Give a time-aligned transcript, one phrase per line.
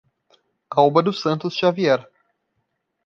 [0.71, 2.09] Alba dos Santos Xavier